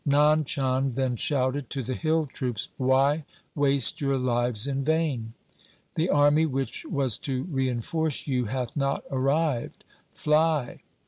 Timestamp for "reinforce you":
7.43-8.45